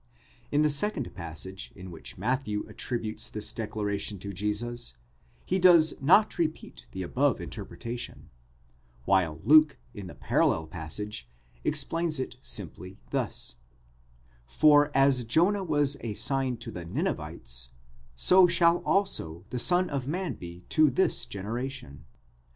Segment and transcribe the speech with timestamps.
[0.51, 4.95] In the second passage, in which Matthew attributes this declaration to Jesus,
[5.45, 8.31] he does not repeat the above interpretation;
[9.05, 11.29] while Luke, in the parallel passage,
[11.63, 13.57] explains it simply thus:
[14.43, 17.69] for as Jonah was a sign to the Ninevites,
[18.15, 22.05] so shall also the Son of man be to this generation.